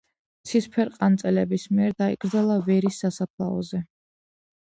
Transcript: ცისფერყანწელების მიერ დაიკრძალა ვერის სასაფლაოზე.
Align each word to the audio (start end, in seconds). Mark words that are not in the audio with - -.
ცისფერყანწელების 0.51 1.65
მიერ 1.79 1.93
დაიკრძალა 2.03 2.55
ვერის 2.71 2.97
სასაფლაოზე. 3.05 3.83